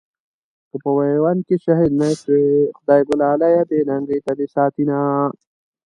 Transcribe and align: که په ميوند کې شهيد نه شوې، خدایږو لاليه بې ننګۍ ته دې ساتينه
که 0.69 0.75
په 0.83 0.89
ميوند 0.97 1.39
کې 1.47 1.55
شهيد 1.65 1.91
نه 2.01 2.09
شوې، 2.19 2.45
خدایږو 2.77 3.13
لاليه 3.21 3.61
بې 3.69 3.79
ننګۍ 3.89 4.19
ته 4.25 4.31
دې 4.39 4.47
ساتينه 4.55 4.99